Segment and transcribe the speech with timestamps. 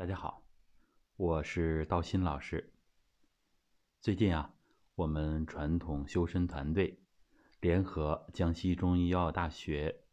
[0.00, 0.42] 大家好，
[1.16, 2.72] 我是道新老师。
[4.00, 4.54] 最近啊，
[4.94, 7.02] 我们传统修身团队
[7.60, 10.04] 联合江西中医药大学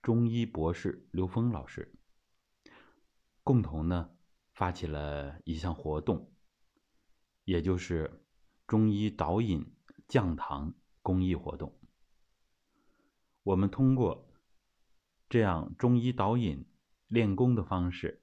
[0.00, 1.92] 中医博士刘峰老师，
[3.42, 4.10] 共同呢
[4.52, 6.32] 发起了一项活动，
[7.42, 8.24] 也就是
[8.68, 9.74] 中医导引
[10.06, 10.72] 降糖
[11.02, 11.76] 公益活动。
[13.42, 14.32] 我们通过
[15.28, 16.64] 这样中医导引
[17.08, 18.20] 练功的方式。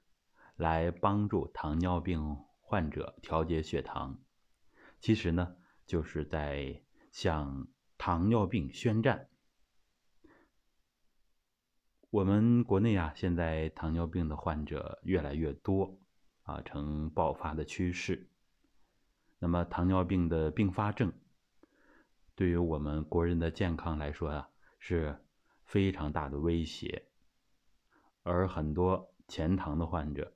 [0.55, 4.19] 来帮助糖尿病患者调节血糖，
[4.99, 6.81] 其实呢，就是在
[7.11, 7.67] 向
[7.97, 9.27] 糖尿病宣战。
[12.09, 15.97] 我们国内啊，现在糖尿病的患者越来越多，
[16.43, 18.29] 啊，呈爆发的趋势。
[19.39, 21.11] 那么，糖尿病的并发症，
[22.35, 25.23] 对于我们国人的健康来说啊，是
[25.63, 27.07] 非常大的威胁。
[28.23, 30.33] 而很多前糖的患者，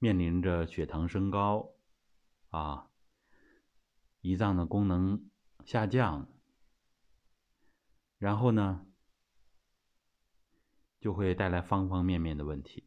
[0.00, 1.72] 面临着血糖升高，
[2.50, 2.88] 啊，
[4.22, 5.28] 胰脏的功能
[5.64, 6.28] 下降，
[8.16, 8.86] 然后呢，
[11.00, 12.84] 就会带来方方面面的问题。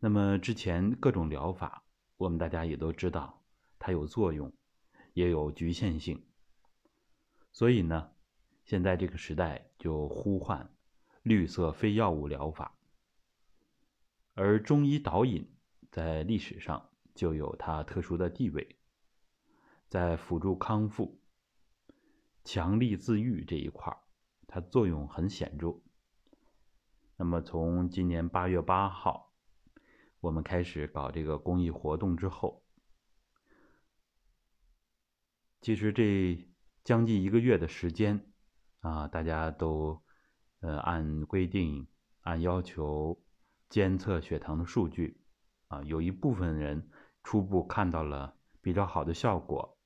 [0.00, 1.82] 那么之前各种疗法，
[2.18, 3.42] 我们大家也都知道，
[3.78, 4.52] 它有作用，
[5.14, 6.26] 也有局限性。
[7.52, 8.12] 所以呢，
[8.66, 10.70] 现在这个时代就呼唤
[11.22, 12.76] 绿色非药物疗法，
[14.34, 15.53] 而中医导引。
[15.94, 18.80] 在历史上就有它特殊的地位，
[19.86, 21.20] 在辅助康复、
[22.42, 23.96] 强力自愈这一块
[24.48, 25.80] 它作用很显著。
[27.16, 29.32] 那么从今年八月八号，
[30.18, 32.64] 我们开始搞这个公益活动之后，
[35.60, 36.44] 其实这
[36.82, 38.32] 将近一个月的时间，
[38.80, 40.02] 啊，大家都
[40.58, 41.86] 呃按规定、
[42.22, 43.22] 按要求
[43.68, 45.20] 监测血糖的数据。
[45.68, 46.88] 啊，有一部分人
[47.22, 49.78] 初步看到了比较好的效果。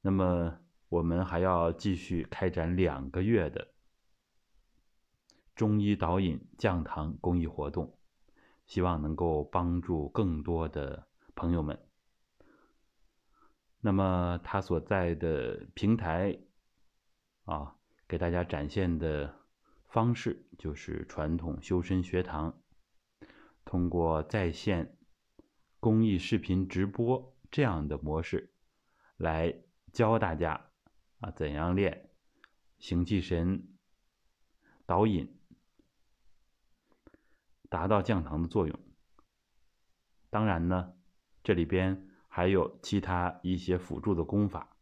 [0.00, 0.58] 那么，
[0.88, 3.72] 我们还要继续开展两个月的
[5.54, 7.98] 中医导引降糖公益活动，
[8.66, 11.78] 希望能够帮助更多的朋友们。
[13.80, 16.38] 那么，他所在的平台
[17.44, 17.76] 啊，
[18.08, 19.34] 给大家展现的
[19.88, 22.58] 方式就是传统修身学堂。
[23.64, 24.96] 通过在线
[25.80, 28.54] 公益视频直播这样的模式，
[29.16, 30.70] 来教大家
[31.20, 32.10] 啊怎样练
[32.78, 33.76] 行气神
[34.86, 35.38] 导引，
[37.68, 38.78] 达到降糖的作用。
[40.30, 40.94] 当然呢，
[41.42, 44.76] 这里边还有其他一些辅助的功法。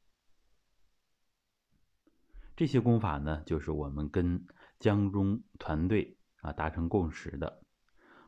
[2.56, 4.46] 这些功法呢，就是我们跟
[4.78, 7.62] 江中团队啊达成共识的。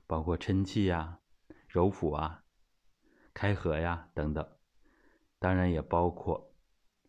[0.06, 1.20] 包括抻气呀、
[1.68, 2.44] 揉腹啊、
[3.32, 4.46] 开合呀等等，
[5.38, 6.54] 当然也包括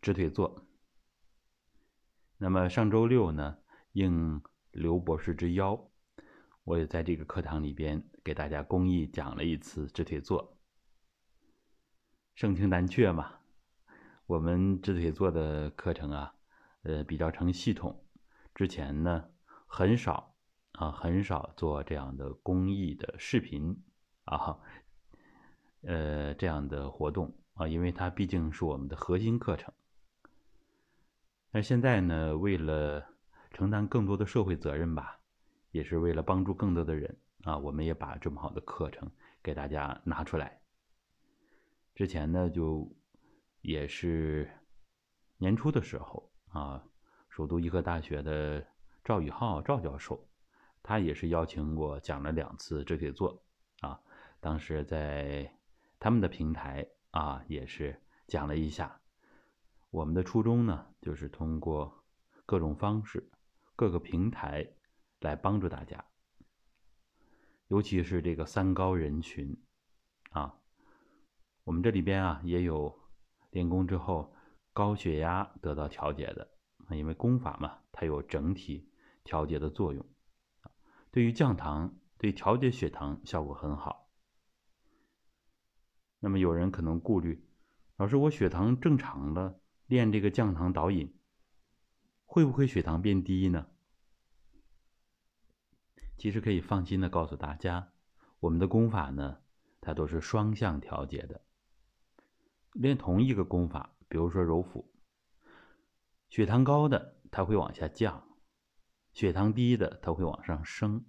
[0.01, 0.67] 直腿坐。
[2.37, 3.59] 那么上周六呢，
[3.93, 4.41] 应
[4.71, 5.89] 刘博士之邀，
[6.63, 10.57] 我也在这个课堂里边给大家公益讲了一次直腿坐。
[12.33, 13.39] 盛情难却嘛，
[14.25, 16.35] 我们直腿坐的课程啊，
[16.83, 18.05] 呃，比较成系统，
[18.53, 19.29] 之前呢
[19.65, 20.34] 很少。
[20.77, 23.75] 啊，很少做这样的公益的视频
[24.25, 24.59] 啊，
[25.83, 29.73] 呃，这样的活动啊，因为它毕竟是我们的核心课程。
[31.51, 33.07] 那现在呢，为了
[33.51, 35.17] 承担更多的社会责任吧，
[35.71, 39.09] 也是为了帮助更多的人啊，我们也把这么好的课程
[39.41, 40.59] 给大家拿出来。
[41.93, 42.93] 之前呢，就
[43.61, 44.51] 也是
[45.37, 46.83] 年初的时候啊，
[47.29, 48.65] 首都医科大学的
[49.05, 50.21] 赵宇浩赵教授。
[50.87, 53.43] 他也是邀请我讲了两次这腿坐，
[53.79, 53.99] 啊，
[54.39, 55.51] 当时在
[55.97, 59.01] 他们的平台啊，也是讲了一下。
[59.89, 61.91] 我们的初衷呢，就是通过
[62.45, 63.31] 各种方式、
[63.75, 64.63] 各个平台
[65.21, 66.05] 来帮助大家，
[67.67, 69.57] 尤其是这个三高人群，
[70.29, 70.55] 啊，
[71.63, 72.95] 我们这里边啊也有
[73.49, 74.31] 练功之后
[74.71, 76.47] 高血压得到调节的，
[76.91, 78.87] 因为功法嘛，它有整体
[79.23, 80.05] 调节的作用。
[81.15, 84.11] 对于降糖、对调节血糖效果很好。
[86.19, 87.47] 那么有人可能顾虑，
[87.95, 91.17] 老师，我血糖正常了，练这个降糖导引，
[92.25, 93.67] 会不会血糖变低呢？
[96.17, 97.93] 其实可以放心的告诉大家，
[98.41, 99.37] 我们的功法呢，
[99.79, 101.45] 它都是双向调节的。
[102.73, 104.93] 练同一个功法，比如说揉腹，
[106.27, 108.24] 血糖高的它会往下降。
[109.15, 111.05] 血糖低的，它会往上升。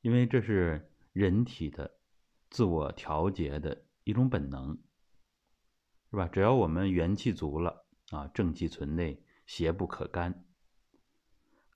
[0.00, 1.98] 因为这是人体的
[2.50, 4.76] 自我调节的一种本能，
[6.10, 6.26] 是吧？
[6.26, 10.44] 只要我们元气足了啊，正气存内，邪不可干，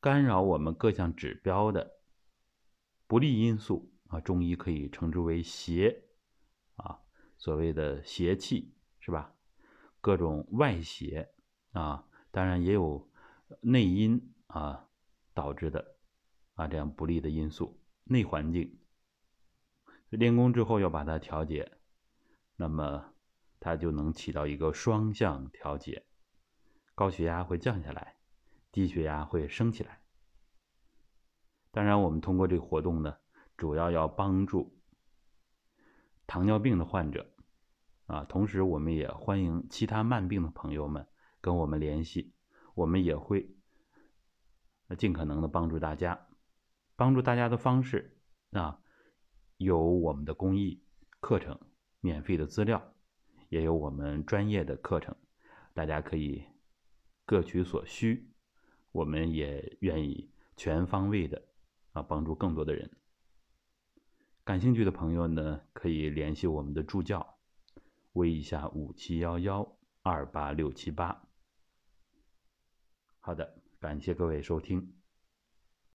[0.00, 2.00] 干扰我们各项指标的
[3.06, 6.02] 不利因素啊，中医可以称之为邪
[6.74, 6.98] 啊，
[7.36, 9.32] 所谓的邪气，是吧？
[10.00, 11.32] 各种外邪
[11.70, 13.08] 啊，当然也有
[13.60, 14.87] 内因啊
[15.38, 15.94] 导致的
[16.54, 18.80] 啊这样不利的因素，内环境。
[20.08, 21.78] 练功之后要把它调节，
[22.56, 23.14] 那么
[23.60, 26.04] 它就能起到一个双向调节，
[26.96, 28.16] 高血压会降下来，
[28.72, 30.00] 低血压会升起来。
[31.70, 33.16] 当然，我们通过这个活动呢，
[33.56, 34.76] 主要要帮助
[36.26, 37.30] 糖尿病的患者。
[38.06, 41.06] 啊，同时我们也欢迎其他慢病的朋友们
[41.40, 42.34] 跟我们联系，
[42.74, 43.54] 我们也会
[44.96, 46.28] 尽可能的帮助大家。
[46.96, 48.18] 帮助大家的方式
[48.50, 48.80] 啊，
[49.56, 50.82] 有我们的公益
[51.20, 51.58] 课程、
[52.00, 52.94] 免费的资料，
[53.48, 55.14] 也有我们专业的课程，
[55.74, 56.44] 大家可以
[57.24, 58.32] 各取所需。
[58.90, 61.40] 我们也愿意全方位的
[61.92, 62.90] 啊帮助更多的人。
[64.42, 67.38] 感兴趣的朋友呢，可以联系我们的助教。
[68.14, 71.28] 微一下五七幺幺二八六七八。
[73.20, 74.97] 好的，感谢各位收听。